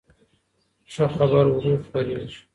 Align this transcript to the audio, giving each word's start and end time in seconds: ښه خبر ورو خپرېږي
ښه 0.93 1.05
خبر 1.15 1.45
ورو 1.53 1.73
خپرېږي 1.85 2.39